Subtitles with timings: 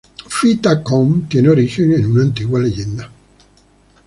[0.35, 3.07] Phi Ta Khon tiene origen en una antigua leyenda.